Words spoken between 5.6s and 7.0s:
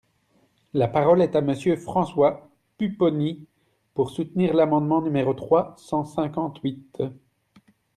cent cinquante-huit.